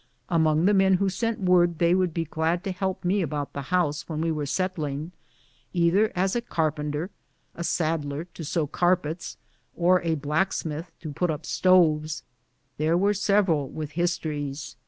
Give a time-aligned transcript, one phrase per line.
[0.29, 3.61] Among the men who sent word they would be glad to help me about the
[3.69, 5.11] house when we were settling—
[5.73, 7.11] either as a carpenter,
[7.53, 9.37] a saddler to sew carpets,
[9.75, 12.23] or a blacksmith to put up stoves—
[12.79, 14.75] there were several with histories.